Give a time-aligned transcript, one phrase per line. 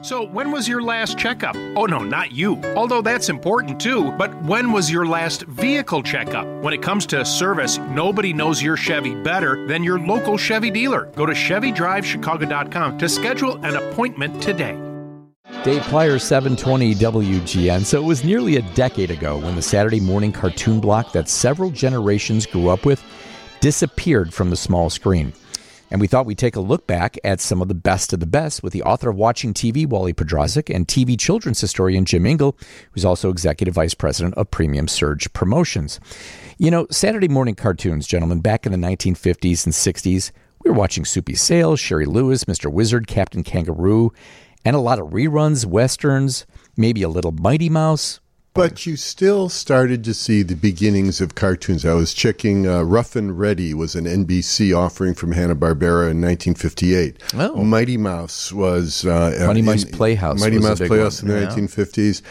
[0.00, 1.56] So, when was your last checkup?
[1.74, 2.62] Oh, no, not you.
[2.76, 6.46] Although that's important too, but when was your last vehicle checkup?
[6.62, 11.06] When it comes to service, nobody knows your Chevy better than your local Chevy dealer.
[11.16, 14.78] Go to ChevyDriveChicago.com to schedule an appointment today.
[15.64, 17.84] Dave Plier, 720 WGN.
[17.84, 21.70] So it was nearly a decade ago when the Saturday morning cartoon block that several
[21.70, 23.02] generations grew up with
[23.58, 25.32] disappeared from the small screen.
[25.90, 28.26] And we thought we'd take a look back at some of the best of the
[28.26, 32.58] best with the author of Watching TV, Wally Podrazik, and TV children's historian Jim Engel,
[32.92, 35.98] who's also executive vice president of Premium Surge Promotions.
[36.58, 40.30] You know, Saturday morning cartoons, gentlemen, back in the 1950s and 60s,
[40.64, 42.70] we were watching Soupy Sales, Shari Lewis, Mr.
[42.70, 44.12] Wizard, Captain Kangaroo,
[44.64, 48.20] and a lot of reruns, westerns, maybe a little Mighty Mouse.
[48.54, 51.84] But you still started to see the beginnings of cartoons.
[51.84, 57.22] I was checking uh, Ruff and Reddy was an NBC offering from Hanna-Barbera in 1958.
[57.34, 57.62] Oh.
[57.62, 59.04] Mighty Mouse was...
[59.04, 61.30] Uh, Mighty Mouse Playhouse Mighty Mouse Playhouse one.
[61.30, 61.50] in the Yeah.
[61.50, 62.22] 1950s.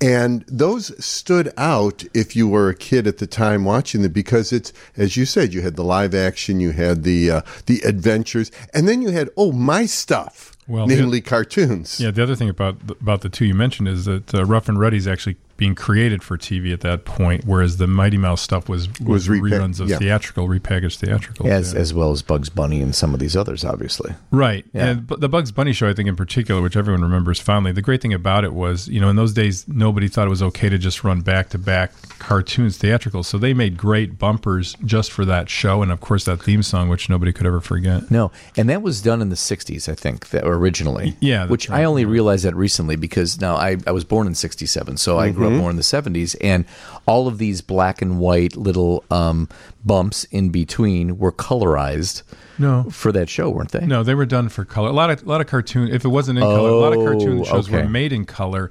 [0.00, 4.52] And those stood out if you were a kid at the time watching them because
[4.52, 8.50] it's, as you said, you had the live action, you had the uh, the adventures,
[8.74, 11.98] and then you had, oh, my stuff, Well, the- namely cartoons.
[11.98, 14.78] Yeah, the other thing about about the two you mentioned is that uh, Rough and
[14.78, 18.68] Ready is actually being created for TV at that point, whereas the Mighty Mouse stuff
[18.68, 19.98] was Was repa- reruns of yeah.
[19.98, 21.46] theatrical, repackaged theatrical.
[21.46, 21.80] As, yeah.
[21.80, 24.14] as well as Bugs Bunny and some of these others, obviously.
[24.30, 24.64] Right.
[24.72, 24.86] Yeah.
[24.88, 27.82] And but the Bugs Bunny show, I think in particular, which everyone remembers fondly, the
[27.82, 30.68] great thing about it was, you know, in those days, nobody thought it was okay
[30.68, 33.22] to just run back to back cartoons, theatrical.
[33.22, 35.82] So they made great bumpers just for that show.
[35.82, 38.10] And of course, that theme song, which nobody could ever forget.
[38.10, 41.16] No, and that was done in the '60s, I think, that originally.
[41.20, 44.34] Yeah, that's which I only realized that recently because now I, I was born in
[44.34, 45.36] '67, so I mm-hmm.
[45.36, 46.64] grew up more in the '70s, and
[47.06, 49.48] all of these black and white little um,
[49.84, 52.22] bumps in between were colorized.
[52.58, 52.84] No.
[52.90, 53.84] for that show, weren't they?
[53.84, 54.88] No, they were done for color.
[54.88, 55.88] A lot of a lot of cartoon.
[55.88, 58.70] If it wasn't in color, a lot of cartoon Oh, shows were made in color,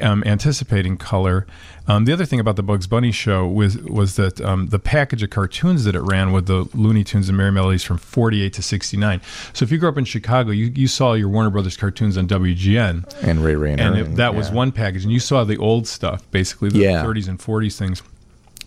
[0.00, 1.46] um, anticipating color.
[1.88, 5.22] Um, the other thing about the Bugs Bunny show was was that um, the package
[5.22, 8.52] of cartoons that it ran with the Looney Tunes and Merrie Melodies from forty eight
[8.54, 9.20] to sixty nine.
[9.52, 12.26] So if you grew up in Chicago, you, you saw your Warner Brothers cartoons on
[12.26, 13.22] WGN.
[13.22, 14.54] and Ray Rayner, and it, that was yeah.
[14.56, 17.04] one package, and you saw the old stuff, basically the Yeah.
[17.04, 18.02] 30s and 40s things.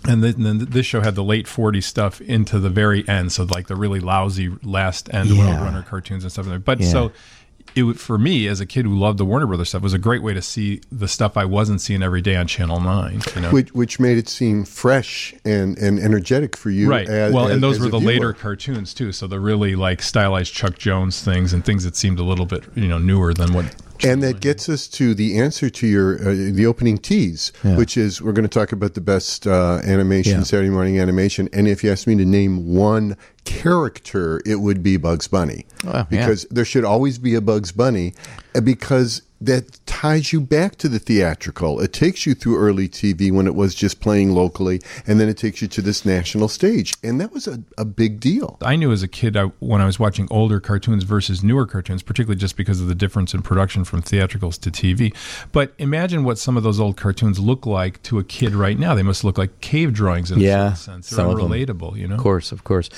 [0.05, 3.67] And then, this show had the late 40s stuff into the very end, so like
[3.67, 5.43] the really lousy last end Yeah.
[5.59, 6.59] Roadrunner cartoons and stuff in there.
[6.59, 6.87] But Yeah.
[6.87, 7.11] so
[7.75, 10.21] it for me as a kid who loved the Warner Brothers stuff was a great
[10.21, 13.21] way to see the stuff I wasn't seeing every day on Channel Nine.
[13.35, 13.51] You know?
[13.51, 16.89] which which made it seem fresh and, and energetic for you.
[16.89, 17.07] Right.
[17.07, 19.11] As, well, as- and those were the later cartoons too.
[19.11, 22.63] So the really like stylized Chuck Jones things and things that seemed a little bit
[22.75, 23.73] you know newer than what.
[24.03, 28.21] And that gets us to the answer to your uh, the opening tease, which is
[28.21, 30.43] we're going to talk about the best uh, animation, Yeah.
[30.43, 31.49] Saturday morning animation.
[31.51, 35.89] And if you ask me to name one character, it would be Bugs Bunny, Oh,
[35.93, 36.03] yeah.
[36.09, 38.13] because there should always be a Bugs Bunny,
[38.55, 41.79] uh, because that ties you back to the theatrical.
[41.79, 45.37] It takes you through early TV when it was just playing locally, and then it
[45.37, 48.57] takes you to this national stage, and that was a, a big deal.
[48.61, 52.03] I knew as a kid I, when I was watching older cartoons versus newer cartoons,
[52.03, 55.15] particularly just because of the difference in production from theatricals to TV.
[55.51, 58.93] But imagine what some of those old cartoons look like to a kid right now.
[58.95, 61.09] They must look like cave drawings in Yeah, a certain sense.
[61.11, 61.51] They're some of them.
[61.51, 62.15] unrelatable, you know.
[62.15, 62.89] Of course, of course.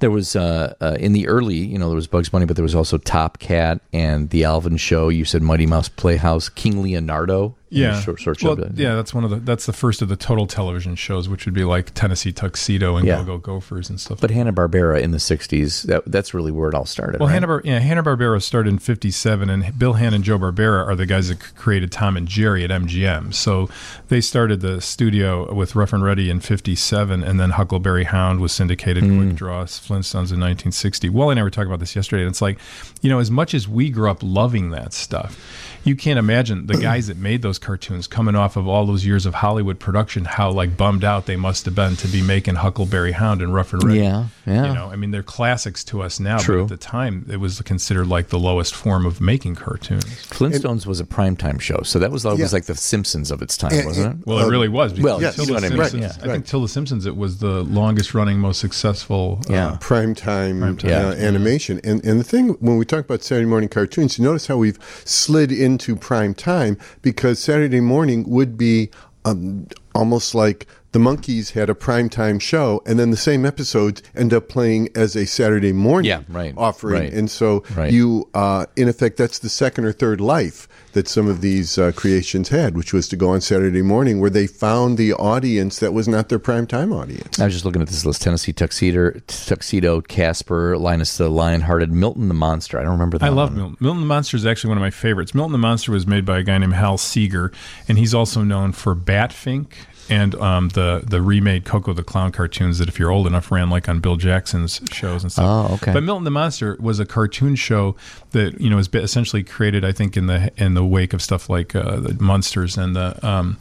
[0.00, 2.62] There was uh, uh, in the early, you know, there was Bugs Bunny, but there
[2.62, 5.08] was also Top Cat and the Alvin Show.
[5.08, 7.57] You said Mighty Mouse Playhouse, King Leonardo.
[7.70, 8.70] Yeah, short, short well, show.
[8.74, 11.54] yeah, that's one of the that's the first of the total television shows, which would
[11.54, 13.18] be like Tennessee Tuxedo and Yeah.
[13.18, 14.20] Go Go Gophers and stuff.
[14.20, 17.20] But Hanna Barbera in the '60s, that, that's really where it all started.
[17.20, 17.34] Well, right?
[17.34, 20.96] Hanna Bar- yeah, Hanna Barbera started in '57, and Bill Hanna and Joe Barbera are
[20.96, 23.34] the guys that created Tom and Jerry at MGM.
[23.34, 23.68] So
[24.08, 28.52] they started the studio with Ruff and Reddy in '57, and then Huckleberry Hound was
[28.52, 29.18] syndicated, Hmm.
[29.26, 31.10] Quick Draw, Flintstones in 1960.
[31.10, 32.58] Well, and I were talking about this yesterday, and it's like,
[33.02, 35.38] you know, as much as we grew up loving that stuff,
[35.84, 39.26] you can't imagine the guys that made those cartoons coming off of all those years
[39.26, 43.12] of Hollywood production, how like bummed out they must have been to be making Huckleberry
[43.12, 44.00] Hound and Ruff and Reddy.
[44.00, 44.66] Yeah, yeah.
[44.66, 46.64] You know, I mean, they're classics to us now, True.
[46.66, 50.04] but at the time, it was considered like the lowest form of making cartoons.
[50.04, 52.56] Flintstones was a primetime show, so that was always Yeah.
[52.56, 54.26] like the Simpsons of its time, And- wasn't it?
[54.26, 54.92] Well, it really was.
[54.92, 55.78] because well, yes, till you know the I mean.
[55.78, 56.12] Right, yeah.
[56.22, 59.40] I think till the Simpsons, it was the longest running, most successful.
[59.48, 59.76] uh, Yeah.
[59.80, 60.90] prime time, Primetime.
[60.90, 61.80] uh, animation.
[61.84, 64.78] And and the thing when we talk about Saturday morning cartoons, you notice how we've
[65.04, 68.90] slid into prime time because Saturday morning would be
[69.24, 74.32] um, almost like the monkeys had a primetime show and then the same episodes end
[74.32, 77.92] up playing as a saturday morning Yeah, right, offering right, and so right.
[77.92, 81.92] you uh, in effect that's the second or third life that some of these uh,
[81.94, 85.92] creations had which was to go on saturday morning where they found the audience that
[85.92, 90.00] was not their primetime audience I was just looking at this list: Tennessee Tuxedo, Tuxedo,
[90.00, 92.78] Casper, Linus the Lionhearted, Milton the Monster.
[92.78, 93.26] I don't remember that.
[93.26, 93.56] I love one.
[93.58, 93.76] Milton.
[93.80, 95.34] Milton the Monster is actually one of my favorites.
[95.34, 97.52] Milton the Monster was made by a guy named Hal Seeger,
[97.86, 99.66] and he's also known for Batfink
[100.10, 103.70] and um, the the remade Koko the Clown cartoons that, if you're old enough, ran
[103.70, 105.44] like on Bill Jackson's shows and stuff.
[105.70, 105.92] Oh, okay.
[105.92, 107.96] But Milton the Monster was a cartoon show
[108.30, 111.48] that you know was essentially created, I think, in the in the wake of stuff
[111.50, 113.58] like uh, the Munsters and the um,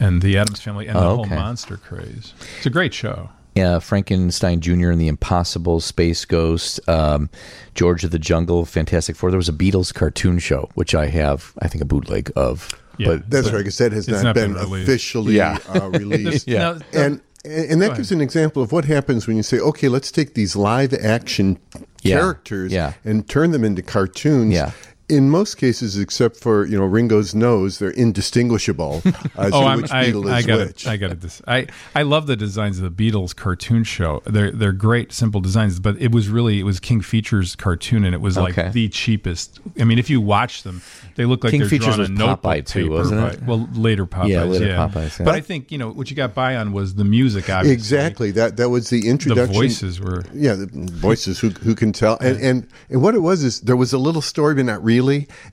[0.00, 2.34] and the Addams Family and the Oh, whole monster craze.
[2.56, 3.30] It's a great show.
[3.54, 4.90] Yeah, Frankenstein Jr.
[4.90, 7.28] and the Impossible, Space Ghost, um,
[7.74, 9.30] George of the Jungle, Fantastic Four.
[9.30, 12.70] There was a Beatles cartoon show, which I have, I think, a bootleg of.
[12.98, 13.06] Yeah.
[13.08, 14.88] But that's right because that has not, not been, been released.
[14.88, 15.58] officially Yeah.
[15.68, 16.78] uh, released Yeah.
[16.92, 20.12] Now- and and that gives an example of what happens when you say, okay, let's
[20.12, 21.58] take these live action
[22.02, 22.92] Yeah, characters yeah.
[23.04, 24.54] and turn them into cartoons.
[24.54, 24.70] Yeah.
[25.16, 29.66] In most cases, except for you know Ringo's nose, they're indistinguishable as uh, Oh, to
[29.66, 30.86] I'm, which I, Beatle I is got which.
[30.86, 30.88] it.
[30.88, 31.20] I got it.
[31.20, 34.22] This, I, I love the designs of the Beatles cartoon show.
[34.24, 35.78] They're they're great, simple designs.
[35.80, 38.62] But it was really it was King Features cartoon, and it was Okay.
[38.64, 39.60] like the cheapest.
[39.78, 40.80] I mean, if you watch them,
[41.16, 43.40] they look like King they're Features drawn was on notebook Popeye too, paper, wasn't it?
[43.40, 44.28] but- Well, later Popeyes.
[44.28, 44.88] Yeah, later yeah.
[44.88, 45.24] Popeyes, yeah.
[45.26, 47.50] But I think you know what you got by on was the music.
[47.50, 48.30] Obviously, Exactly.
[48.30, 49.52] That that was the introduction.
[49.52, 49.88] The introduction.
[49.94, 50.24] voices were.
[50.34, 53.76] Yeah, the voices who who can tell, and and and what it was is there
[53.76, 55.01] was a little story, but not really,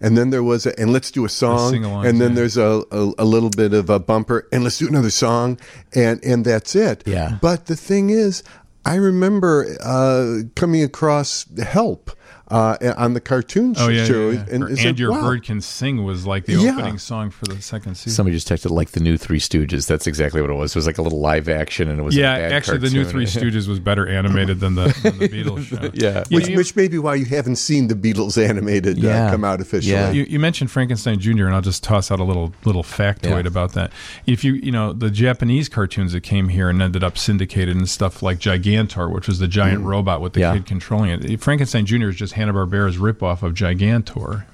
[0.02, 3.14] and then there was a, and let's do a song, and then there's a, a
[3.18, 5.60] a little bit of a bumper, and let's do another song,
[5.94, 7.04] and and that's it.
[7.06, 7.38] Yeah.
[7.42, 8.44] But the thing is,
[8.86, 12.12] I remember uh, coming across Help
[12.50, 14.56] uh, on the cartoon Oh yeah, show, yeah, yeah.
[14.56, 15.22] and, and and your wow.
[15.22, 16.72] bird can sing was like the Yeah.
[16.74, 18.14] opening song for the second season.
[18.14, 19.88] somebody just texted like the new Three Stooges.
[19.88, 20.72] That's exactly what it was.
[20.72, 22.90] It was like a little live action, and it was a yeah, bad actually, the
[22.90, 23.06] new.
[23.06, 25.90] Three Stooges was better animated than the, than the Beatles show.
[25.94, 26.24] Yeah.
[26.30, 29.28] Which, you- which may be why you haven't seen the Beatles animated Yeah.
[29.28, 29.94] uh, come out officially.
[29.94, 30.12] Yeah.
[30.12, 31.46] You, you mentioned Frankenstein Jr.
[31.46, 33.48] and I'll just toss out a little little factoid Yeah.
[33.48, 33.92] about that.
[34.26, 37.88] If you you know the Japanese cartoons that came here and ended up syndicated and
[37.90, 40.44] stuff like Gigantor, which was the giant robot with the Mm.
[40.44, 40.54] Yeah.
[40.54, 41.42] kid controlling it.
[41.42, 42.08] Frankenstein Jr.
[42.10, 44.46] is just Hanna Barbera's ripoff of Gigantor.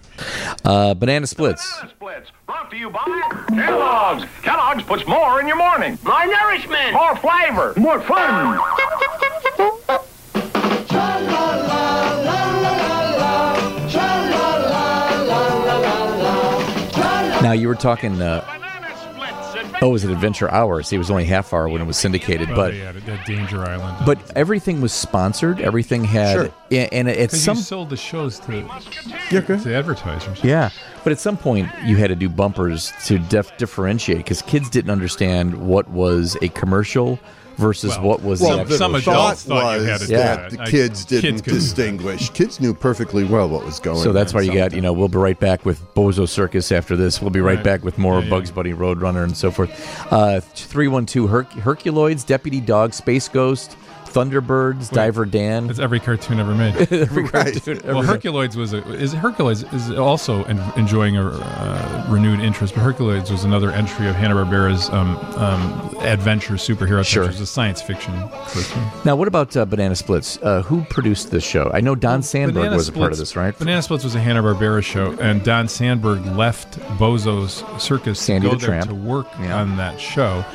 [0.63, 1.71] Uh, Banana Splits.
[1.75, 3.03] Banana Splits, brought to you by
[3.49, 4.25] Kellogg's.
[4.41, 5.99] Kellogg's puts more in your morning.
[6.01, 6.93] My nourishment.
[6.93, 7.75] More flavor.
[7.77, 8.57] More fun.
[17.43, 18.19] Now you were talking.
[18.19, 18.64] Uh, Banana Splits.
[19.81, 20.81] Oh, it was an Adventure Hour.
[20.83, 23.61] See, it was only half hour when it was syndicated, oh, but they had Danger
[23.63, 24.05] Island.
[24.05, 25.59] but everything was sponsored.
[25.61, 26.49] Everything had, Sure.
[26.69, 28.57] yeah, and at some you sold the shows to,
[29.31, 30.43] Yeah, go to advertisers.
[30.43, 30.69] Yeah,
[31.03, 34.91] but at some point you had to do bumpers to def- differentiate because kids didn't
[34.91, 37.19] understand what was a commercial
[37.57, 39.11] versus Well, what was Well, the the some show.
[39.11, 40.51] adults thought thought you was had to do that that.
[40.57, 41.61] the I- kids didn't kids could do that.
[41.63, 42.29] distinguish.
[42.31, 44.03] Kids knew perfectly well what was going on.
[44.03, 46.95] So that's why you got, you know, we'll be right back with Bozo Circus after
[46.95, 47.21] this.
[47.21, 47.63] We'll be right, Right.
[47.63, 48.29] back with more Yeah, yeah.
[48.29, 49.69] Bugs Bunny Roadrunner and so forth.
[50.11, 53.75] Uh, 312 Herc- Herculoids, Deputy Dog, Space Ghost,
[54.15, 55.67] Thunderbirds, Diver Dan.
[55.67, 56.75] That's every cartoon ever made.
[56.91, 57.31] Every Right.
[57.61, 62.39] cartoon Well, ever- Herculoids was a, is Herculoids is also en- enjoying a uh, renewed
[62.39, 67.03] interest, but Herculoids was another entry of Hanna Barbera's um, um, adventure superhero.
[67.05, 67.23] Sure.
[67.25, 68.83] It was a science fiction cartoon.
[69.03, 70.37] Now, what about uh, Banana Splits?
[70.41, 71.69] Uh, who produced this show?
[71.73, 73.57] I know Don Sandburg Banana was a part of this, right?
[73.57, 78.53] Banana Splits was a Hanna Barbera show, and Don Sandburg left Bozo's Circus Sandy to
[78.53, 78.89] go the there Tramp.
[78.89, 79.59] to work Yeah.
[79.59, 80.45] on that show.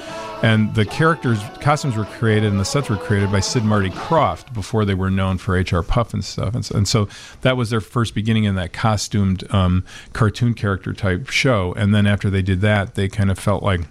[0.42, 4.54] And the characters, costumes were created, and the sets were created by Sid Marty Krofft
[4.54, 5.82] before they were known for H.R.
[5.82, 6.54] Pufnstuf.
[6.54, 7.08] And so, and so
[7.42, 9.84] that was their first beginning in that costumed um,
[10.14, 11.74] cartoon character type show.
[11.74, 13.82] And then after they did that, they kind of felt like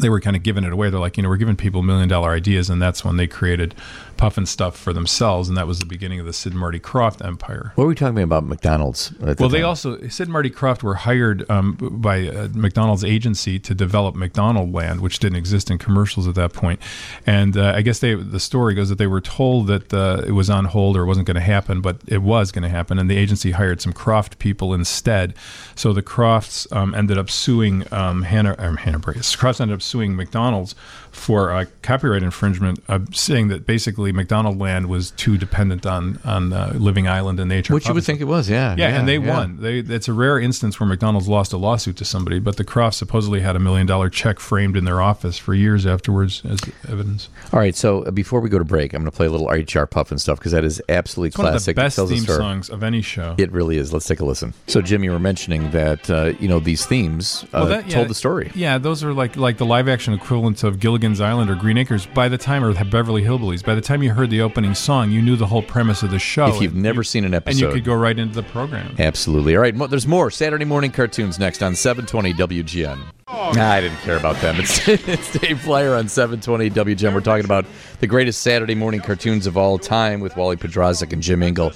[0.00, 0.90] they were kind of giving it away.
[0.90, 3.74] They're like, you know, we're giving people million dollar ideas, and that's when they created
[4.16, 7.72] Pufnstuf for themselves, and that was the beginning of the Sid Marty Krofft empire.
[7.74, 9.10] What were we talking about McDonald's?
[9.10, 9.68] the Well, they time?
[9.68, 14.72] also Sid and Marty Krofft were hired um, by uh, McDonald's agency to develop McDonald
[14.72, 16.80] Land, which didn't exist in commercials at that point.
[17.26, 20.32] And uh, I guess they the story goes that they were told that uh, it
[20.32, 22.98] was on hold or it wasn't going to happen, but it was going to happen,
[22.98, 25.34] and the agency hired some Krofft people instead.
[25.74, 29.34] So the Kroffts um, ended up suing um, Hannah or Hannah Brace.
[29.36, 30.74] Kroffts ended up suing McDonald's
[31.14, 36.52] for uh, copyright infringement, uh, saying that basically McDonald Land was too dependent on on
[36.52, 37.72] uh, Living Island and nature.
[37.72, 38.74] Which you would think it was, yeah.
[38.76, 39.36] Yeah, and they yeah.
[39.36, 39.60] won.
[39.60, 42.94] They, it's a rare instance where McDonald's lost a lawsuit to somebody, but the Kroffts
[42.94, 47.28] supposedly had a million dollar check framed in their office for years afterwards as evidence.
[47.52, 49.48] All right, so uh, before we go to break, I'm going to play a little
[49.48, 51.76] HR Pufnstuf because that is absolutely It's one of the classic.
[51.76, 53.34] best theme songs of any show.
[53.38, 53.92] It really is.
[53.92, 54.52] Let's take a listen.
[54.66, 57.94] So, Jim, you were mentioning that uh, you know these themes uh, Well, that- yeah,
[57.94, 58.50] told the story.
[58.54, 62.06] Yeah, those are like like the live action equivalent of Gilligan's Island or Green Acres,
[62.06, 65.20] by the time, or Beverly Hillbillies, by the time you heard the opening song, you
[65.20, 66.46] knew the whole premise of the show.
[66.46, 67.50] If you've never you- seen an episode.
[67.50, 68.94] And you could go right into the program.
[68.98, 69.54] Absolutely.
[69.54, 72.98] All right, mo- there's more Saturday morning cartoons next on 720 WGN.
[73.28, 74.56] Nah, I didn't care about them.
[74.58, 77.12] It's, it's Dave Plier on 720 WGN.
[77.12, 77.66] We're talking about
[78.04, 81.70] the greatest Saturday morning cartoons of all time with Wally Podrazik and Jim Engel.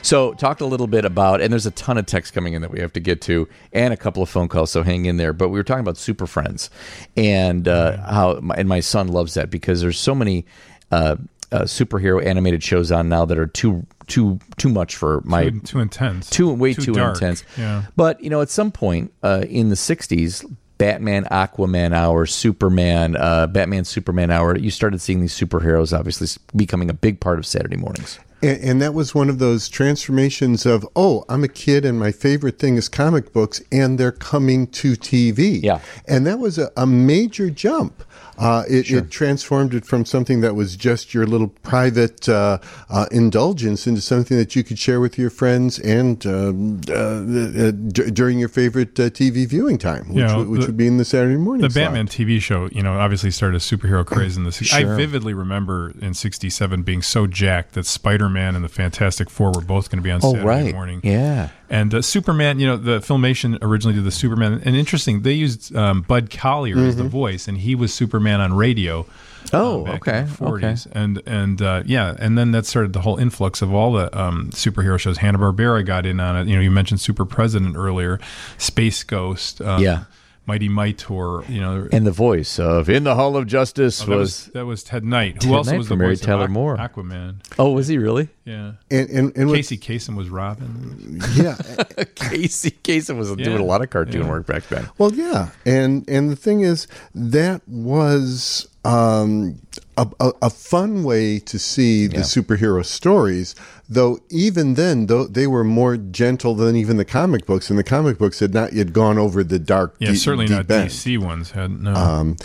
[0.00, 2.70] So, talked a little bit about, and there's a ton of text coming in that
[2.70, 5.34] we have to get to, and a couple of phone calls, so hang in there.
[5.34, 6.70] But we were talking about Super Friends,
[7.18, 10.46] and uh, how, my, and my son loves that because there's so many.
[10.90, 11.16] Uh,
[11.52, 15.60] uh, superhero animated shows on now that are too too too much for my Too,
[15.60, 16.28] too intense.
[16.28, 17.14] too way too, dark.
[17.16, 17.44] intense.
[17.56, 17.84] Yeah.
[17.94, 20.44] But you know, at some point uh, in the '60s,
[20.84, 26.90] Batman, Aquaman hour, Superman, uh, Batman, Superman hour, you started seeing these superheroes obviously becoming
[26.90, 28.18] a big part of Saturday mornings.
[28.42, 32.12] And, and that was one of those transformations of, oh, I'm a kid and my
[32.12, 35.62] favorite thing is comic books, and they're coming to TV.
[35.62, 35.80] Yeah.
[36.06, 38.04] And that was a, a major jump.
[38.38, 42.58] Uh, it, it transformed it from something that was just your little private uh,
[42.90, 47.70] uh, indulgence into something that you could share with your friends and um, uh, uh,
[47.70, 50.86] d- during your favorite uh, TV viewing time, which, Yeah, would- which the- would be
[50.86, 51.62] in the Saturday morning.
[51.62, 51.84] The slot.
[51.86, 54.52] Batman TV show, you know, obviously started a superhero craze in the.
[54.52, 54.78] Sure.
[54.78, 59.60] I vividly remember in '67 being so jacked that Spider-Man and the Fantastic Four were
[59.60, 61.00] both going to be on Saturday morning.
[61.04, 61.48] Oh, Yeah.
[61.70, 65.74] And uh, Superman, you know, the Filmation originally did the Superman, and interesting, they used
[65.74, 69.06] um, Bud Collyer as the voice, and he was Superman on radio.
[69.52, 70.86] Oh, uh, okay, the 40s.
[70.92, 74.50] And and uh, yeah, and then that started the whole influx of all the um,
[74.50, 75.18] superhero shows.
[75.18, 76.48] Hanna Barbera got in on it.
[76.48, 78.18] You know, you mentioned Super President earlier,
[78.58, 79.60] Space Ghost.
[79.60, 80.04] Um, Yeah.
[80.46, 84.10] Mighty Mightor, you know, And the voice of "In the Hall of Justice" Oh, that
[84.16, 85.40] was, was that was Ted Knight.
[85.40, 86.76] Ted Who also Knight was the Mary voice of Tyler Aqu- Moore.
[86.76, 87.36] Aquaman.
[87.58, 88.28] oh, was he really?
[88.44, 88.72] Yeah.
[88.90, 91.20] And, and, and what's- Casey Kasem was Robin.
[91.34, 91.56] yeah,
[92.14, 94.28] Casey Kasem was doing a lot of cartoon Yeah.
[94.28, 94.88] work back then.
[94.98, 99.60] Well, yeah, and and the thing is, that was um,
[99.96, 102.22] a, a, a fun way to see the Yeah.
[102.22, 103.54] superhero stories.
[103.88, 107.84] Though even then, though they were more gentle than even the comic books, and the
[107.84, 109.94] comic books had not yet gone over the dark.
[109.98, 110.90] Yeah, deep, certainly deep not end.
[110.90, 111.94] DC ones had no.
[111.94, 112.36] Um,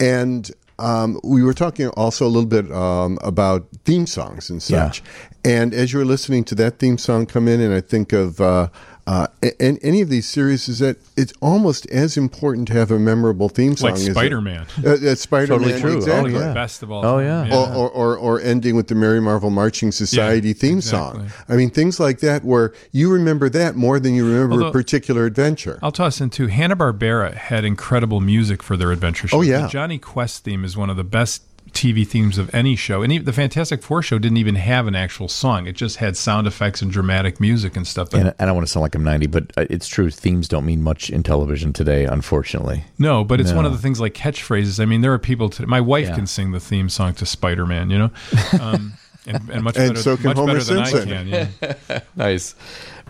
[0.00, 5.02] and um, we were talking also a little bit um, about theme songs and such.
[5.44, 8.40] And as you were listening to that theme song come in, and I think of
[8.40, 8.68] uh,
[9.06, 9.26] uh,
[9.58, 13.48] and any of these series, is that it's almost as important to have a memorable
[13.48, 14.66] theme song like as Spider-Man.
[14.84, 15.94] Uh, uh, Spider-Man, Totally true.
[15.94, 16.32] Oh, exactly.
[16.34, 16.54] yeah.
[16.54, 17.04] Best of all.
[17.04, 17.48] Oh, time.
[17.48, 17.56] yeah.
[17.56, 21.28] Or, or, or, or ending with the Mary Marvel Marching Society Yeah, theme exactly.
[21.28, 21.30] song.
[21.48, 25.26] I mean, things like that where you remember that more than you remember a particular
[25.26, 25.80] adventure.
[25.82, 26.46] I'll toss in too.
[26.46, 29.38] Hanna Barbera had incredible music for their adventure shows.
[29.38, 29.62] Oh, yeah.
[29.62, 33.12] The Jonny Quest theme is one of the best TV themes of any show, and
[33.12, 35.66] even the Fantastic Four show didn't even have an actual song.
[35.66, 38.10] It just had sound effects and dramatic music and stuff.
[38.10, 40.10] That, And I don't want to sound like I'm 90, but uh, it's true.
[40.10, 42.84] Themes don't mean much in television today, unfortunately.
[42.98, 44.80] no, but it's one of the things like catchphrases.
[44.80, 45.48] I mean, there are people.
[45.50, 46.14] To, my wife Yeah.
[46.16, 47.90] can sing the theme song to Spider Man.
[47.90, 48.10] You know.
[48.60, 51.12] Um, and, and much And better, so can much Homer better than Simpson.
[51.12, 51.50] I can.
[51.88, 52.00] Yeah.
[52.16, 52.56] Nice.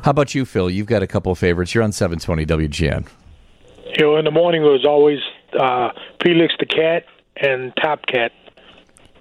[0.03, 0.69] How about you, Phil?
[0.69, 1.75] You've got a couple of favorites.
[1.75, 3.09] You're on 720 WGN.
[3.97, 5.21] You know, in the morning it was always
[5.59, 5.89] uh,
[6.23, 7.05] Felix the cat
[7.37, 8.33] and Top Cat.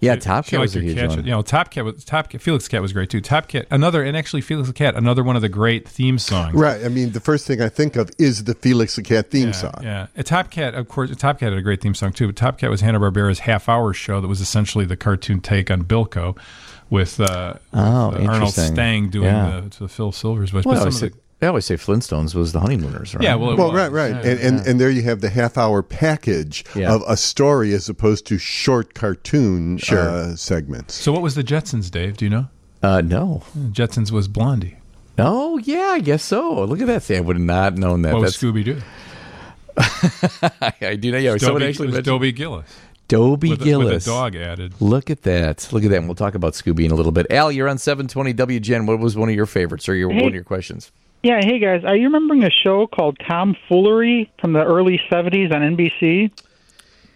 [0.02, 1.10] Yeah, Top Cat was a huge cat.
[1.10, 1.24] one.
[1.26, 2.42] You know, Top Cat was Top Cat.
[2.42, 3.22] Felix Cat was great too.
[3.22, 6.56] Top Cat, another, and actually Felix the Cat, another one of the great theme songs.
[6.56, 6.84] Right.
[6.84, 9.52] I mean, the first thing I think of is the Felix the Cat theme Yeah,
[9.54, 9.80] song.
[9.84, 10.08] yeah.
[10.18, 12.26] A Top Cat, of course, Top Cat had a great theme song too.
[12.28, 15.84] But Top Cat was Hanna Barbera's half-hour show that was essentially the cartoon take on
[15.84, 16.36] Bilko,
[16.90, 18.54] with, uh, Oh, with, uh, Arnold.
[18.54, 19.62] Stang doing Yeah.
[19.70, 20.66] the, the Phil Silvers voice.
[20.66, 23.24] Well, But some of the- I always say Flintstones was the Honeymooners, right?
[23.24, 23.76] yeah, well, it Well, was.
[23.78, 26.94] right, right, Yeah, and, and and there you have the half hour package Yeah.
[26.94, 30.00] of a story as opposed to short cartoon Sure.
[30.08, 30.94] uh, segments.
[30.94, 32.18] So what was the Jetsons, Dave?
[32.18, 32.48] Do you know?
[32.84, 33.44] Uh, no.
[33.72, 34.78] Jetsons was Blondie.
[35.18, 36.64] Oh, yeah, I guess so.
[36.64, 37.18] Look at that thing.
[37.18, 38.14] I would have not known that.
[38.14, 38.82] What was That's, Scooby Doo?
[40.82, 41.18] I do know.
[41.18, 42.66] Yeah, someone Dobie, actually it was mentioned Dobie Gillis.
[43.08, 43.94] Dobie With, a- Gillis.
[43.94, 44.74] with a dog added.
[44.80, 45.68] Look at that.
[45.72, 45.98] Look at that.
[45.98, 47.28] And we'll talk about Scooby in a little bit.
[47.30, 48.86] Al, you're on 720 WGN.
[48.88, 50.92] What was one of your favorites or your, one of your questions?
[51.24, 55.54] Yeah, hey guys, are you remembering a show called Tom Foolery from the early 70s
[55.54, 56.32] on NBC?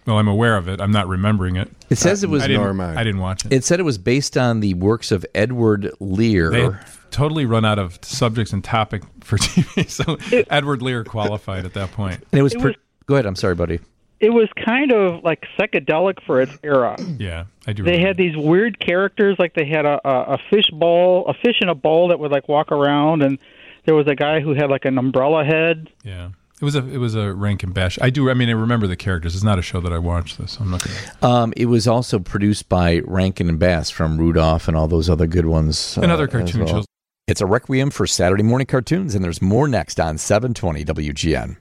[0.06, 0.80] Well, I'm aware of it.
[0.80, 1.68] I'm not remembering it.
[1.90, 2.44] It says it uh, was.
[2.44, 2.80] I didn't.
[2.80, 3.00] I.
[3.00, 3.52] I didn't watch it.
[3.52, 6.50] It said it was based on the works of Edward Lear.
[6.50, 6.68] They
[7.10, 9.90] totally run out of subjects and topic for TV.
[9.90, 10.16] So
[10.48, 12.24] Edward Lear qualified at that point.
[12.30, 12.54] And it was.
[12.54, 13.26] It pre- was- Go ahead.
[13.26, 13.80] I'm sorry, buddy.
[14.18, 16.96] It was kind of like psychedelic for its era.
[17.18, 17.82] Yeah, I do.
[17.82, 18.06] They remember.
[18.06, 21.68] had these weird characters, like they had a, a, a fish ball, a fish in
[21.68, 23.38] a bowl that would like walk around, and
[23.86, 25.90] there was a guy who had like an umbrella head.
[26.04, 27.98] Yeah, it was a it was a Rankin Bass.
[28.02, 28.28] I do.
[28.30, 29.34] I mean, I remember the characters.
[29.34, 30.38] It's not a show that I watched.
[30.38, 30.58] This.
[30.60, 30.84] I'm not.
[30.84, 35.08] Gonna, Um, it was also produced by Rankin and Bass from Rudolph and all those
[35.08, 35.96] other good ones.
[35.96, 36.68] and uh, other as cartoon well.
[36.74, 36.84] shows.
[37.28, 41.56] It's a requiem for Saturday morning cartoons, and there's more next on 720 WGN.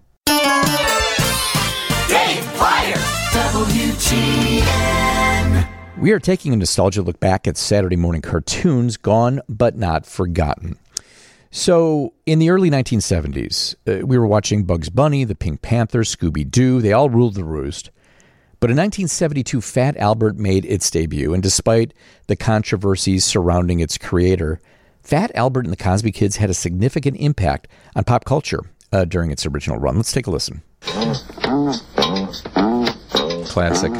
[2.07, 3.01] Dave Plier.
[4.55, 5.67] WGN.
[5.97, 10.77] We are taking a nostalgia look back at Saturday morning cartoons, gone but not forgotten.
[11.55, 16.51] So, in the early 1970s, uh, we were watching Bugs Bunny, the Pink Panther, Scooby
[16.51, 16.81] Doo.
[16.81, 17.91] They all ruled the roost.
[18.59, 21.93] But in 1972, Fat Albert made its debut, and despite
[22.27, 24.59] the controversies surrounding its creator,
[25.01, 28.59] Fat Albert and the Cosby Kids had a significant impact on pop culture
[28.91, 29.95] uh, during its original run.
[29.95, 30.61] Let's take a listen.
[33.45, 33.93] Classic.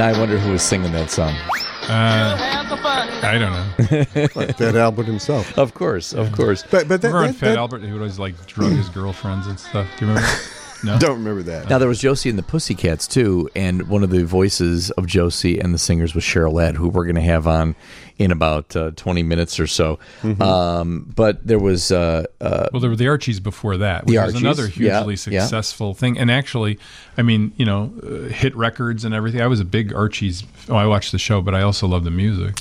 [0.00, 1.34] Now I wonder who was singing that song.
[1.82, 3.06] Uh, Have the fun.
[3.22, 4.44] I don't know.
[4.54, 5.58] That Albert himself.
[5.58, 6.62] Of course, of course.
[6.70, 8.88] But but that, Remember on that- Fat that- Albert, he would always like drug his
[8.88, 9.86] girlfriends and stuff.
[9.98, 10.26] Do you remember?
[10.82, 10.98] No.
[10.98, 11.68] don't remember that.
[11.68, 15.58] Now there was Josie and the Pussycats too, and one of the voices of Josie
[15.58, 17.74] and the singers was Cheryl Ladd, who we're going to have on
[18.18, 19.98] in about uh, twenty minutes or so.
[20.40, 24.34] Um, but there was uh, uh, Well, there were the Archies before that, which was
[24.34, 25.42] another hugely yeah.
[25.42, 26.18] successful thing.
[26.18, 26.78] And actually,
[27.16, 29.40] I mean, you know, uh, hit records and everything.
[29.40, 30.44] I was a big Archies.
[30.68, 32.56] Oh, I watched the show, but I also love the music.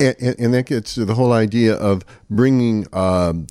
[0.00, 3.46] and, and, and that gets to the whole idea of bringing um,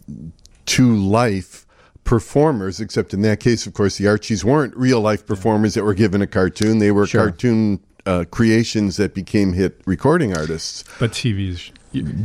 [0.66, 1.65] to life
[2.06, 5.94] performers except in that case of course the archies weren't real life performers that were
[5.94, 11.72] given a cartoon they were cartoon uh, creations that became hit recording artists But TV's.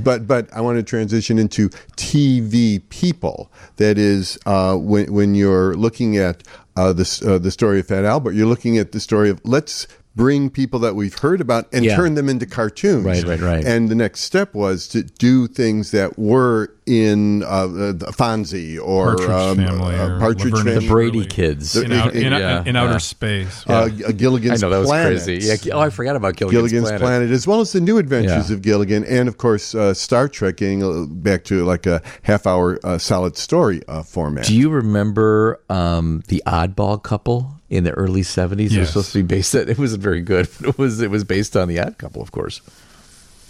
[0.05, 3.51] but but I want to transition into TV people.
[3.77, 6.43] That is, uh, when when you're looking at
[6.77, 9.87] uh, this uh, the story of Fat Albert, you're looking at the story of let's
[10.17, 11.95] bring people that we've heard about and Yeah.
[11.97, 13.05] turn them into cartoons.
[13.05, 13.65] Right, right, right.
[13.65, 18.77] And the next step was to do things that were in uh, uh, the Fonzie
[18.83, 20.75] or Partridge um, Family uh, or Partridge Family.
[20.81, 21.77] the Brady Kids.
[21.77, 22.99] In, out, in, Yeah, in outer yeah.
[22.99, 23.65] space.
[23.69, 23.87] Uh,
[24.17, 25.23] Gilligan's I know that was Planet.
[25.23, 25.47] crazy.
[25.69, 27.31] Yeah, oh, I forgot about Gilligan's, Gilligan's Planet.
[27.31, 28.57] as well as the new adventures Yeah.
[28.57, 32.81] of Gilligan, and of course uh, Star Trek, getting uh, back to like a half-hour
[32.83, 34.45] uh, solid story uh, format.
[34.47, 38.75] Do you remember um, the Oddball couple in the early seventies?
[38.77, 39.55] It was supposed to be based.
[39.55, 40.49] On, it wasn't very good.
[40.61, 41.01] But it was.
[41.01, 42.61] It was based on the Odd Couple, of course.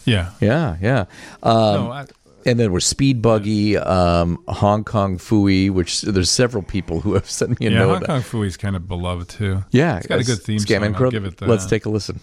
[0.05, 0.31] Yeah.
[0.41, 1.05] Yeah, yeah.
[1.43, 2.07] Um, No, I-
[2.47, 7.13] and then there was Speed Buggy, um, Hong Kong Phooey, which there's several people who
[7.13, 8.07] have sent me a yeah, note.
[8.07, 9.63] Hong Kong Phooey's kind of beloved too.
[9.73, 10.85] Yeah, it's got a good theme Scam song.
[10.85, 11.49] and I'll give it that.
[11.49, 12.19] Let's take a listen.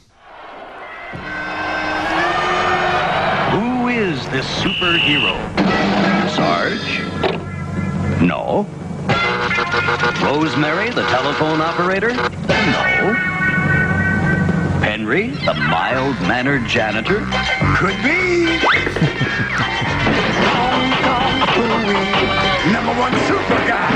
[3.51, 5.35] Who is this superhero?
[6.35, 7.01] Sarge?
[8.21, 8.65] No.
[10.21, 12.13] Rosemary, the telephone operator?
[12.13, 13.13] No.
[14.81, 17.25] Henry, the mild-mannered janitor?
[17.77, 18.59] Could be.
[20.53, 23.89] Hong Kong Phooey, number one super guy.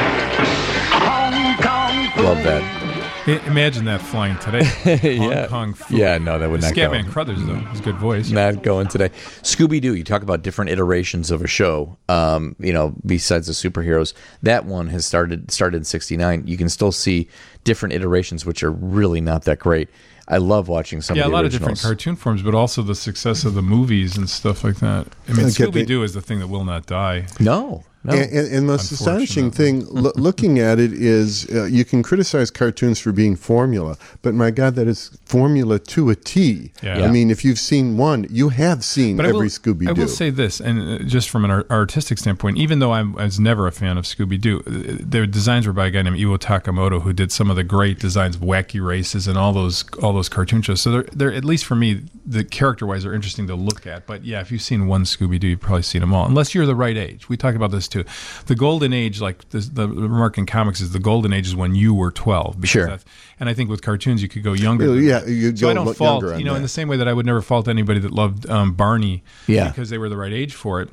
[0.89, 2.81] Hong Kong Love that.
[3.27, 4.62] Imagine that flying today.
[5.01, 5.47] Yeah.
[5.47, 5.97] Hong Kong Phooey.
[5.97, 6.89] Yeah, no, that would not go.
[6.89, 8.29] Scatman Crothers though, his good voice.
[8.29, 9.10] Not going today.
[9.43, 9.95] Scooby Doo.
[9.95, 11.97] You talk about different iterations of a show.
[12.10, 16.47] Um, you know, besides the superheroes, that one has started started in '69.
[16.47, 17.27] You can still see
[17.63, 19.89] different iterations, which are really not that great.
[20.27, 22.81] I love watching some of the yeah, a lot of different cartoon forms, but also
[22.81, 25.07] the success of the movies and stuff like that.
[25.27, 27.27] I mean, Scooby Doo is the thing that will not die.
[27.39, 28.13] No, no.
[28.13, 32.49] And, and, and most astonishing thing, lo- looking at it, is uh, you can criticize
[32.49, 36.71] cartoons for being formula, but my God, that is formula to a T.
[36.81, 37.05] Yeah.
[37.05, 39.89] I mean, if you've seen one, you have seen But every Scooby Doo.
[39.89, 43.25] I will say this, and uh, just from an artistic standpoint, even though I'm, I
[43.25, 46.39] was never a fan of Scooby Doo, their designs were by a guy named Iwao
[46.39, 50.13] Takamoto, who did some of the great designs of Wacky Races and all those all
[50.13, 50.81] those cartoon shows.
[50.81, 54.07] So they're, they're at least for me, the character wise, are interesting to look at.
[54.07, 56.65] But yeah, if you've seen one Scooby Doo, you've probably seen them all, unless you're
[56.65, 57.29] the right age.
[57.29, 58.04] We talked about this too.
[58.47, 61.75] The golden age, like this, the remark in comics, is the golden age is when
[61.75, 62.60] you were 12.
[62.60, 62.99] Because Sure.
[63.39, 64.99] And I think with cartoons, you could go younger.
[64.99, 67.13] Yeah, you'd so go I don't fault, you know, in the same way that I
[67.13, 69.67] would never fault anybody that loved um, Barney Yeah.
[69.69, 70.89] because they were the right age for it.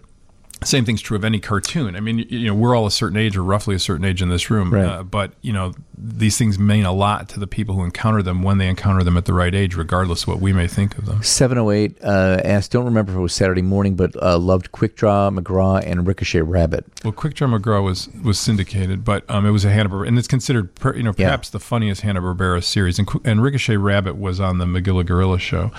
[0.64, 1.94] Same thing's true of any cartoon.
[1.94, 4.28] I mean, you, know, we're all a certain age or roughly a certain age in
[4.28, 4.84] this room, Right.
[4.84, 8.42] uh, but you know, these things mean a lot to the people who encounter them
[8.42, 11.06] when they encounter them at the right age, regardless of what we may think of
[11.06, 11.22] them.
[11.22, 15.30] 708 uh, asked, don't remember if it was Saturday morning, but uh, loved Quick Draw
[15.30, 16.84] McGraw and Ricochet Rabbit.
[17.04, 20.18] Well, Quick Draw McGraw was was syndicated, but um, it was a Hanna Barbera, and
[20.18, 21.26] it's considered, per, you know, Yeah.
[21.28, 22.98] perhaps the funniest Hanna Barbera series.
[22.98, 25.70] And, and Ricochet Rabbit was on the Magilla Gorilla show.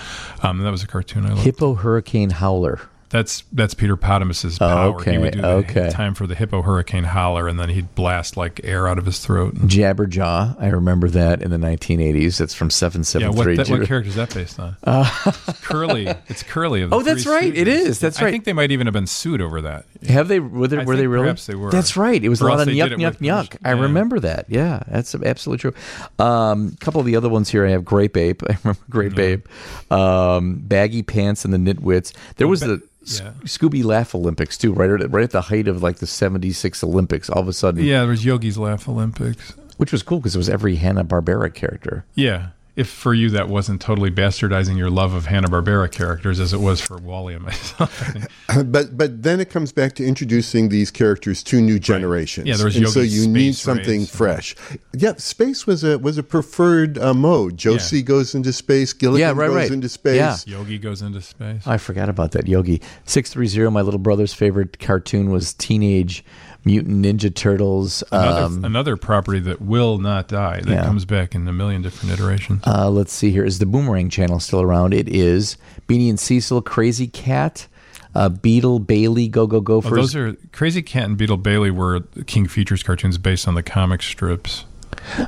[0.42, 1.42] Um, and that was a cartoon I loved.
[1.42, 2.80] Hippo Hurricane Howler.
[3.10, 4.94] That's that's Peter Potamus's power.
[5.00, 5.90] okay, He would do the okay.
[5.90, 9.18] time for the hippo hurricane holler, and then he'd blast like air out of his
[9.18, 9.54] throat.
[9.56, 12.38] Jabberjaw, I remember that in the 1980s.
[12.38, 14.76] That's from Yeah, what, that, what character is that based on?
[14.84, 15.04] Uh,
[15.62, 16.06] Curly.
[16.28, 16.82] It's Curly.
[16.82, 17.54] Of the Oh, that's right.
[17.54, 17.98] It is.
[17.98, 19.86] That's I think they might even have been sued over that.
[20.08, 20.40] Have they?
[20.40, 21.24] Were they, I were they really?
[21.24, 21.70] perhaps they were.
[21.70, 22.22] That's right.
[22.22, 23.56] It was Or a lot of yuck, yuck, yuck.
[23.64, 23.80] I Yeah.
[23.82, 24.46] remember that.
[24.48, 25.74] Yeah, that's absolutely true.
[26.18, 27.66] A um, couple of the other ones here.
[27.66, 28.42] I have Grape Ape.
[28.48, 29.48] I remember Grape Ape.
[29.92, 32.12] Um, baggy Pants and the Nitwits.
[32.36, 33.32] There was the yeah.
[33.44, 37.28] Scooby Laugh Olympics too, right at right at the height of like the '76 Olympics.
[37.30, 39.52] All of a sudden, Yeah, there was Yogi's Laugh Olympics.
[39.78, 42.04] which was cool because it was every Hanna Barbera character.
[42.14, 42.48] Yeah.
[42.80, 46.60] If for you that wasn't totally bastardizing your love of Hanna Barbera characters as it
[46.60, 48.16] was for Wally and myself.
[48.64, 52.46] But but then it comes back to introducing these characters to new generations.
[52.46, 54.16] Yeah, there was and so Yogi's you need something Race.
[54.16, 54.56] fresh.
[54.92, 57.56] Yeah, space was a was a preferred uh, mode.
[57.58, 58.92] Josie goes into space.
[58.94, 59.70] Gilligan Yeah, right, goes right.
[59.70, 60.16] into space.
[60.16, 60.36] Yeah.
[60.46, 61.66] Yogi goes into space.
[61.66, 62.48] I forgot about that.
[62.48, 63.70] Yogi six three zero.
[63.70, 66.24] My little brother's favorite cartoon was Teenage
[66.64, 68.02] Mutant Ninja Turtles.
[68.12, 70.84] Another, Um, another property that will not die that Yeah.
[70.84, 72.62] comes back in a million different iterations.
[72.66, 73.44] Uh, let's see here.
[73.44, 74.92] Is the Boomerang channel still around?
[74.94, 75.56] It is.
[75.86, 77.66] Beany and Cecil, Krazy Kat,
[78.14, 79.90] uh, Beetle, Bailey, Go Go Oh, Gophers.
[79.92, 84.02] those are Krazy Kat and Beetle Bailey were King Features cartoons based on the comic
[84.02, 84.64] strips.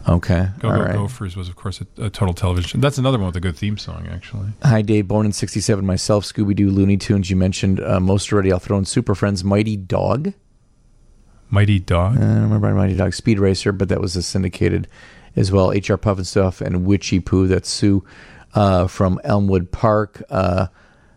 [0.09, 0.49] okay.
[0.61, 0.95] Go all Go right.
[0.95, 2.81] Gophers was, of course, a, a total television.
[2.81, 4.49] That's another one with a good theme song, actually.
[4.63, 5.09] Hi, Dave.
[5.09, 5.87] Bone in 67.
[5.87, 7.31] Myself, Scooby Doo, Looney Tunes.
[7.31, 8.53] You mentioned uh, most already.
[8.53, 10.35] I'll throw in Super Friends, Mighty Dog.
[11.53, 12.17] Mighty Dog.
[12.17, 14.89] I don't remember Mighty Dog, Speed Racer, but that was a syndicated
[15.37, 15.69] as well.
[15.69, 17.47] HR Pufnstuf and Witchy Poo.
[17.47, 18.03] That's Sue
[18.55, 20.23] uh, from Elmwood Park.
[20.31, 20.69] Uh,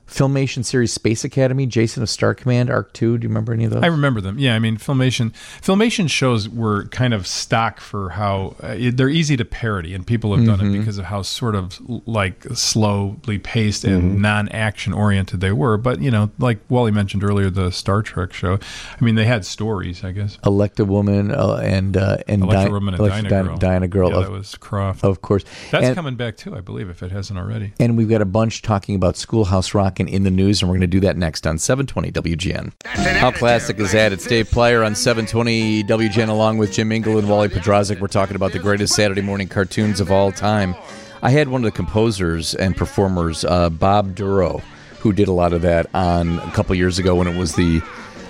[0.07, 3.17] Filmation series Space Academy, Jason of Star Command, Arc 2.
[3.17, 3.83] Do you remember any of those?
[3.83, 4.37] I remember them.
[4.37, 5.33] Yeah, I mean, Filmation.
[5.61, 10.35] Filmation shows were kind of stock for how uh, they're easy to parody, and people
[10.35, 10.75] have done Mm-hmm.
[10.75, 13.93] it because of how sort of like slowly paced Mm-hmm.
[13.95, 15.75] and non-action oriented they were.
[15.77, 18.59] But you know, like Wally mentioned earlier, the Star Trek show.
[18.99, 20.37] I mean, they had stories, I guess.
[20.45, 23.57] Electra Woman uh, and uh, and Electra Di- Woman and Electra Dinah Di- Girl.
[23.57, 25.03] Dyna Girl, Yeah, of, that was Krofft.
[25.03, 25.43] of course.
[25.71, 27.73] That's and, coming back too, I believe, if it hasn't already.
[27.79, 30.75] and we've got a bunch talking about Schoolhouse Rock and in the news, and we're
[30.75, 32.73] going to do that next on 720 WGN.
[32.85, 34.11] How classic is that?
[34.11, 37.99] It's Dave Plier on 720 WGN along with Jim Engel and Wally Podrazik.
[37.99, 40.75] We're talking about the greatest Saturday morning cartoons of all time.
[41.21, 44.61] I had one of the composers and performers, uh, Bob Dorough,
[44.99, 47.81] who did a lot of that on a couple years ago when it was the,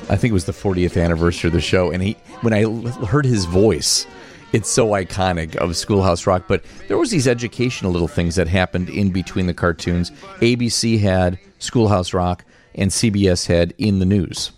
[0.10, 1.91] I think it was the 40th anniversary of the show.
[1.91, 2.63] And he, when I
[3.06, 4.06] heard his voice,
[4.55, 6.45] it's so iconic of Schoolhouse Rock.
[6.47, 10.11] But there was these educational little things that happened in between the cartoons.
[10.39, 14.53] ABC had Schoolhouse Rock, and CBS had In the News.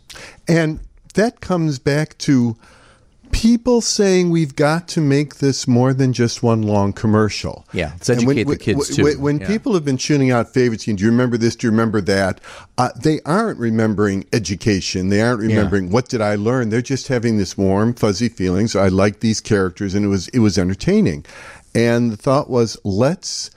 [0.47, 0.79] And
[1.15, 2.55] that comes back to
[3.31, 7.65] people saying we've got to make this more than just one long commercial.
[7.73, 9.03] Yeah, And educate the kids, too.
[9.03, 9.47] When, when Yeah.
[9.47, 11.55] people have been shooting out favorites, do you remember this?
[11.55, 12.41] Do you remember that?
[12.77, 15.09] Uh, they aren't remembering education.
[15.09, 16.69] They aren't remembering what did I learn.
[16.69, 18.75] They're just having this warm, fuzzy feelings.
[18.75, 21.25] I like these characters, and it was it was entertaining.
[21.75, 23.51] And the thought was, let's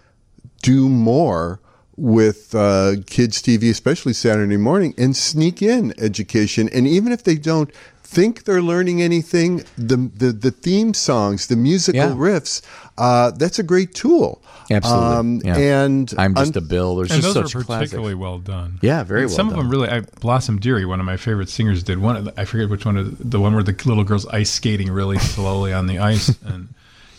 [0.62, 1.60] do more
[1.96, 6.68] with uh, kids TV, especially Saturday morning, and sneak in education.
[6.70, 7.70] And even if they don't
[8.12, 12.08] think they're learning anything, the the, the theme songs, the musical Yeah.
[12.14, 12.60] riffs,
[12.98, 14.42] uh, that's a great tool.
[14.72, 15.84] Absolutely, yeah.
[15.84, 16.96] And I'm just un- a Bill.
[16.96, 18.20] There's and just those such are particularly classics.
[18.20, 18.78] well done.
[18.82, 19.58] Yeah, very And well Some done.
[19.58, 19.88] of them really.
[19.88, 22.16] I, Blossom Dearie, one of my favorite singers, did one.
[22.16, 22.96] Of the, I forget which one.
[22.96, 26.36] Of the, the one where the little girl's ice skating really slowly on the ice,
[26.44, 26.68] and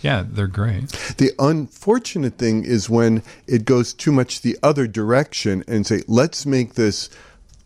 [0.02, 0.90] yeah, they're great.
[1.18, 6.46] The unfortunate thing is when it goes too much the other direction and say, let's
[6.46, 7.10] make this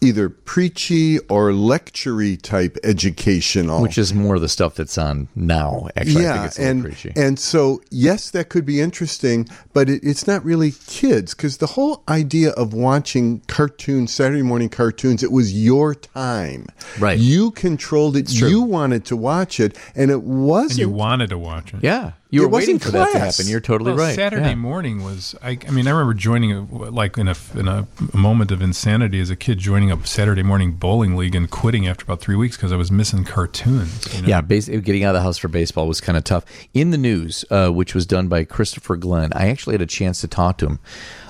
[0.02, 3.82] either preachy or lectury type educational.
[3.82, 5.88] Which is more of the stuff that's on now.
[5.96, 7.14] Actually, I think yeah, it's and preachy.
[7.16, 11.68] and so yes, that could be interesting, but it, it's not really kids because the
[11.68, 16.68] whole idea of watching cartoons, Saturday morning cartoons, it was your time.
[17.00, 17.18] Right.
[17.20, 18.32] You controlled it.
[18.32, 20.72] You wanted to watch it, and it wasn't.
[20.72, 21.84] And you wanted to watch it.
[21.84, 23.38] yeah, you It were waiting in for that to class.
[23.38, 23.50] happen.
[23.50, 24.16] You're totally Well, right.
[24.16, 24.56] Saturday yeah.
[24.56, 25.36] morning was.
[25.42, 28.62] I, I mean, I remember joining a, like in a in a, a moment of
[28.62, 32.36] insanity as a kid, joining a Saturday morning bowling league and quitting after about three
[32.36, 34.14] weeks because I was missing cartoons.
[34.16, 34.28] You know?
[34.28, 36.46] Yeah, basically getting out of the house for baseball was kind of tough.
[36.74, 40.22] In the news, uh, which was done by Christopher Glenn, I actually had a chance
[40.22, 40.80] to talk to him.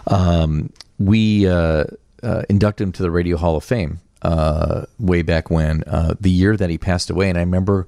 [0.07, 1.85] Um, we uh,
[2.23, 6.29] uh, inducted him to the Radio Hall of Fame uh, way back when, uh, the
[6.31, 7.87] year that he passed away, and I remember.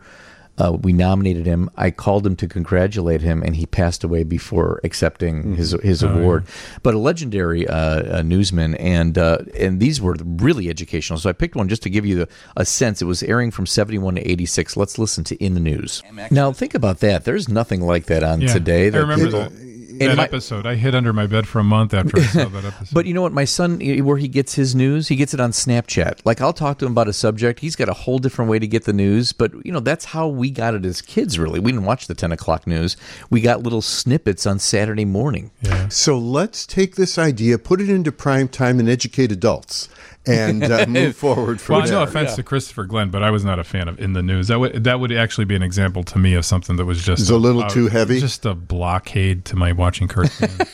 [0.57, 1.69] Uh, we nominated him.
[1.77, 6.45] I called him to congratulate him, and he passed away before accepting his his award.
[6.83, 11.19] But a legendary uh, uh, newsman, and uh, and these were really educational.
[11.19, 13.01] So I picked one just to give you the, a sense.
[13.01, 14.75] It was airing from seventy one to eighty six.
[14.75, 16.01] Let's listen to in the news.
[16.31, 17.23] Now think about that.
[17.25, 18.85] There's nothing like that on Yeah, today.
[18.87, 19.66] I remember people- that.
[20.05, 20.65] That my- episode.
[20.65, 22.93] I hid under my bed for a month after I saw that episode.
[22.93, 23.33] But you know what?
[23.33, 26.21] My son, eh, where he gets his news, he gets it on Snapchat.
[26.25, 27.59] Like I'll talk to him about a subject.
[27.59, 29.33] He's got a whole different way to get the news.
[29.33, 31.39] But you know, that's how we got it as kids.
[31.39, 32.97] Really, we didn't watch the ten o'clock news.
[33.29, 35.51] We got little snippets on Saturday morning.
[35.89, 39.89] So let's take this idea, put it into prime time, and educate adults,
[40.27, 41.95] and uh, move forward from well, there.
[41.95, 44.47] no offense to Christopher Glenn, but I was not a fan of in the news.
[44.49, 47.21] That would that would actually be an example to me of something that was just
[47.21, 48.19] It's a little too heavy?
[48.19, 50.61] just a blockade to my watching cartoons.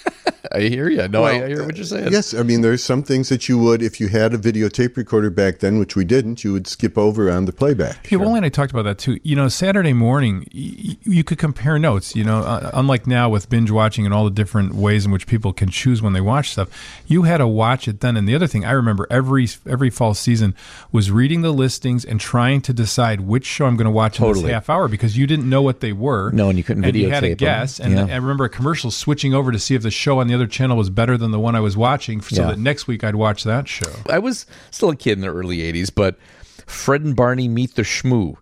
[0.52, 1.08] I hear you.
[1.08, 2.12] No, I, Well, I hear what you're saying.
[2.12, 5.30] Yes, I mean there's some things that you would, if you had a videotape recorder
[5.32, 8.12] back then, which we didn't, you would skip over on the playback.
[8.12, 9.20] Yeah, Wally and I talked about that too.
[9.24, 12.16] You know, Saturday morning, y- y- you could compare notes.
[12.16, 15.26] You know, uh, unlike now with binge watching and all the different ways in which
[15.26, 16.70] people can choose when they watch stuff,
[17.08, 18.16] you had to watch it then.
[18.16, 20.56] And the other thing I remember every every fall season
[20.92, 24.26] was reading the listings and trying to decide which show I'm going to watch in
[24.26, 24.46] Totally.
[24.46, 26.32] this half hour because you didn't know what they were.
[26.32, 27.36] No, and you couldn't and you had 'em.
[27.36, 27.80] guess.
[27.80, 28.06] And Yeah.
[28.06, 30.78] I remember a commercial switching over to see if the show on the other channel
[30.78, 32.48] was better than the one I was watching, so Yeah.
[32.50, 33.92] that next week I'd watch that show.
[34.10, 36.18] I was still a kid in the early '80s, but
[36.66, 38.36] Fred and Barney meet the Shmoo.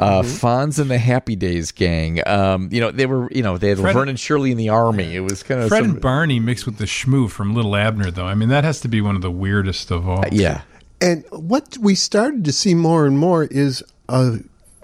[0.00, 0.46] Uh, Mm-hmm.
[0.46, 2.26] Fonz and the Happy Days gang.
[2.26, 5.14] Um, you know, they were, you know, they had Fred- Vernon Shirley in the army.
[5.14, 8.10] It was kind of Fred some, and Barney mixed with the Shmoo from Little Abner,
[8.10, 8.24] though.
[8.26, 10.24] I mean, that has to be one of the weirdest of all.
[10.32, 10.62] yeah.
[11.02, 14.38] And what we started to see more and more is a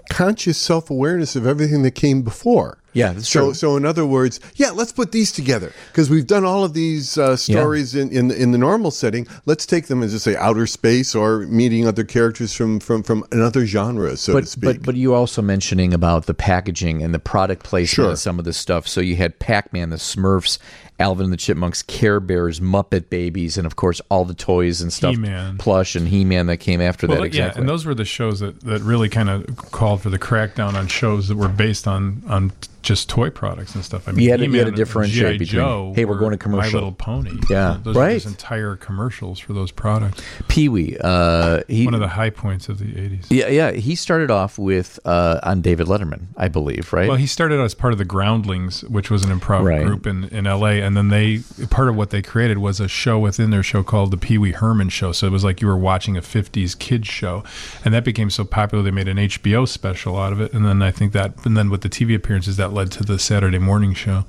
[0.09, 2.77] conscious self awareness of everything that came before.
[2.97, 3.53] Yeah, that's so, true.
[3.53, 7.17] So, in other words, yeah, let's put these together because we've done all of these
[7.17, 9.27] uh, stories in, in in the normal setting.
[9.45, 13.23] Let's take them as just say outer space or meeting other characters from from from
[13.31, 14.63] another genre, so to but speak.
[14.63, 18.11] but but you also mentioning about the packaging and the product placement Sure.
[18.11, 18.87] of some of this stuff.
[18.87, 20.57] So you had Pac-Man, the Smurfs,
[20.99, 24.91] Alvin and the Chipmunks, Care Bears, Muppet Babies, and of course all the toys and
[24.91, 25.57] stuff, He-Man.
[25.57, 27.33] plush and He-Man that came after Well, that.
[27.33, 30.73] yeah, and those were the shows that, that really kind of called for the crackdown
[30.73, 32.51] on shows that were based on on
[32.83, 34.07] just toy products and stuff.
[34.07, 36.37] I mean, You had to- you had to differentiate between, Joe hey, we're going to
[36.37, 36.71] commercial.
[36.71, 37.31] My Little Pony.
[37.49, 38.13] Yeah, those right.
[38.13, 40.21] just entire commercials for those products.
[40.47, 43.25] Pee Wee, uh, he One of the high points of the '80s.
[43.29, 47.09] yeah yeah he started off with uh, on David Letterman, I believe, right?
[47.09, 49.85] Well, he started as part of the Groundlings, which was an improv Right.
[49.85, 53.19] group in, in L.A., and then they part of what they created was a show
[53.19, 55.11] within their show called the Pee Wee Herman Show.
[55.11, 57.43] So it was like you were watching a '50s kids show,
[57.83, 60.53] and that became so popular they made an HBO special out of it.
[60.53, 63.19] And then I think that, and then with the TV appearances, that led to the
[63.19, 64.23] Saturday morning show.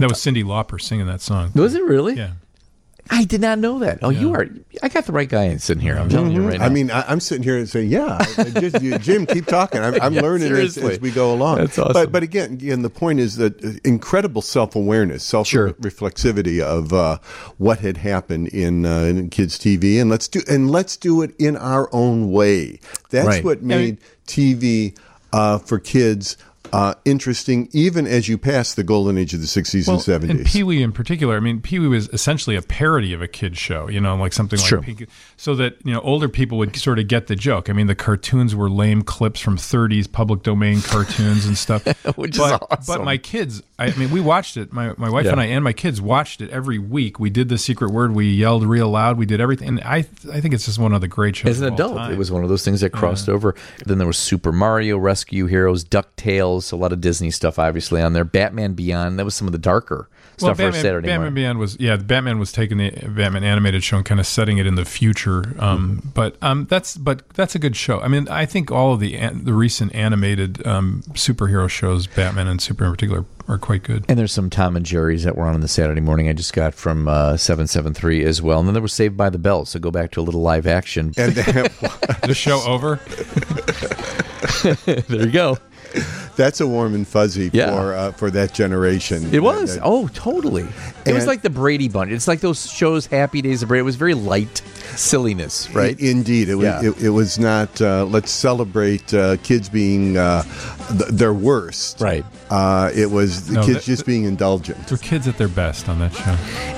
[0.00, 1.52] That was Cyndi Lauper singing that song.
[1.54, 2.14] was it really?
[2.14, 2.32] Yeah.
[3.12, 3.98] I did not know that.
[4.02, 4.46] Oh, you are.
[4.84, 5.98] I got the right guy sitting here.
[5.98, 6.64] I'm telling you right now.
[6.66, 9.46] I mean, I, I'm sitting here and saying, "Yeah, I- I just, you- Jim, keep
[9.46, 9.80] talking.
[9.80, 11.92] I'm, I'm Yeah, learning as, as we go along." That's awesome.
[11.92, 15.72] But, but again, again, the point is that uh, incredible self awareness, self Sure.
[15.74, 17.18] reflexivity of uh,
[17.58, 21.34] what had happened in, uh, in kids' TV, and let's do and let's do it
[21.38, 22.78] in our own way.
[23.10, 23.44] That's Right.
[23.44, 24.96] what made TV
[25.32, 26.36] uh, for kids.
[26.72, 30.30] Uh, interesting, even as you pass the golden age of the 60s and 70s.
[30.30, 33.28] And Pee Wee in particular, I mean, Pee Wee was essentially a parody of a
[33.28, 34.80] kid's show, you know, like something like true.
[34.82, 35.06] Pee-
[35.36, 37.70] so that you know older people would sort of get the joke.
[37.70, 41.84] I mean, the cartoons were lame clips from 30s public domain cartoons and stuff.
[42.16, 42.84] Which is awesome.
[42.86, 44.72] But my kids, I mean, we watched it.
[44.72, 45.32] My my wife Yeah.
[45.32, 47.18] and I and my kids watched it every week.
[47.18, 48.14] We did the secret word.
[48.14, 49.16] We yelled real loud.
[49.16, 49.68] We did everything.
[49.68, 51.50] And I I think it's just one of the great shows.
[51.56, 52.12] As an adult, time.
[52.12, 53.54] it was one of those things that crossed over.
[53.86, 58.12] Then there was Super Mario, Rescue Heroes, DuckTales, a lot of Disney stuff obviously on
[58.12, 58.24] there.
[58.24, 60.08] Batman Beyond, that was some of the darker
[60.42, 61.34] Well, stuff for Batman, Saturday Batman morning.
[61.34, 61.96] Beyond was yeah.
[61.96, 65.54] Batman was taking the Batman animated show and kind of setting it in the future.
[65.58, 66.08] Um, Mm-hmm.
[66.14, 68.00] But um, that's but that's a good show.
[68.00, 72.48] I mean, I think all of the an- the recent animated um, superhero shows, Batman
[72.48, 74.04] and Superman in particular, are quite good.
[74.08, 76.28] And there's some Tom and Jerry's that were on on the Saturday morning.
[76.28, 78.58] I just got from uh, 773 as well.
[78.60, 79.64] And then there was Saved by the Bell.
[79.64, 81.12] So go back to a little live action.
[81.16, 82.96] and the show over.
[85.06, 85.56] there you go.
[86.36, 87.70] that's a warm and fuzzy Yeah.
[87.70, 89.32] for uh, for that generation.
[89.34, 89.74] It was.
[89.76, 90.66] That- Oh, totally.
[91.06, 92.12] It was like the Brady Bunch.
[92.12, 93.80] It's like those shows, Happy Days of Brady.
[93.80, 94.60] It was very light
[95.00, 95.96] silliness, right?
[96.00, 96.64] I- Indeed, it was.
[96.64, 96.82] Yeah.
[96.90, 97.80] It, it was not.
[97.80, 100.42] Uh, let's celebrate uh, kids being uh,
[100.88, 102.00] th- their worst.
[102.00, 102.24] Right.
[102.50, 104.86] Uh, it was the No, kids that- just being indulgent.
[104.88, 106.36] They're kids at their best on that show.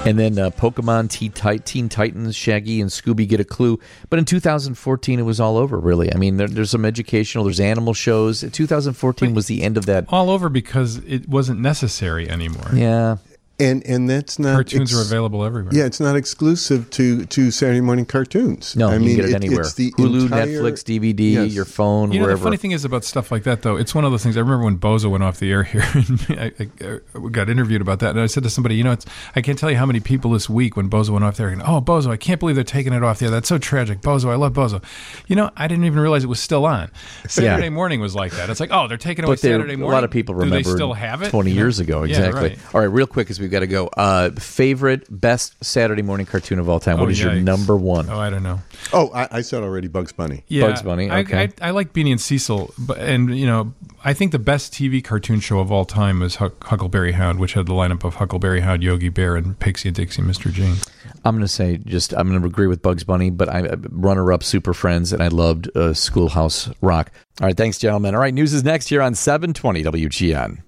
[0.08, 3.78] And then uh, Pokemon, Teen, Teen Titans, Shaggy, and Scooby get a clue.
[4.10, 6.12] But in 2014, it was all over, really.
[6.12, 8.42] I mean, there, there's some educational, there's animal shows.
[8.52, 10.04] 2014 was the end of that.
[10.08, 12.70] All over because it wasn't necessary anymore.
[12.74, 13.16] Yeah.
[13.62, 15.72] And and that's not Cartoons ex- are available everywhere.
[15.74, 18.74] Yeah, it's not exclusive to, to Saturday morning cartoons.
[18.74, 19.60] No, I you mean can get it, it- anywhere.
[19.60, 21.52] It's the Hulu, entire- Netflix, DVD, Yes.
[21.54, 22.38] your phone, You know, wherever.
[22.38, 23.76] the funny thing is about stuff like that, though.
[23.76, 24.36] It's one of those things.
[24.36, 26.68] I remember when Bozo went off the air here, and I, I,
[27.14, 29.58] I got interviewed about that, and I said to somebody, you know, it's I can't
[29.58, 32.10] tell you how many people this week when Bozo went off there, and oh, Bozo,
[32.10, 33.30] I can't believe they're taking it off there.
[33.30, 34.00] That's so tragic.
[34.00, 34.82] Bozo, I love Bozo.
[35.28, 36.90] You know, I didn't even realize it was still on.
[37.28, 38.50] Saturday morning was like that.
[38.50, 40.58] It's like, oh, they're taking away but there, Saturday a lot of people remember.
[40.58, 41.30] Do they still have it?
[41.30, 42.02] 20 years ago.
[42.02, 42.48] Yeah, Exactly.
[42.50, 42.58] right.
[42.74, 43.86] All right, real quick as we got to go.
[43.96, 46.98] Uh, favorite, best Saturday morning cartoon of all time.
[46.98, 48.08] What Oh, is your number one?
[48.10, 48.58] Oh, I don't know.
[48.92, 50.42] Oh, I, I said already Bugs Bunny.
[50.48, 51.52] Yeah, Bugs Bunny, okay.
[51.60, 53.72] I, I, like Beany and Cecil, but and you know,
[54.04, 57.52] I think the best TV cartoon show of all time was Huck, Huckleberry Hound, which
[57.52, 60.52] had the lineup of Huckleberry Hound, Yogi Bear, and Pixie and Dixie, Mr.
[60.52, 60.76] Jane.
[61.24, 64.32] I'm going to say just I'm going to agree with Bugs Bunny, but I runner
[64.32, 67.12] up Super Friends, and I loved uh, Schoolhouse Rock.
[67.40, 68.14] All right, thanks, gentlemen.
[68.14, 70.62] All right, news is next here on 720 WGN.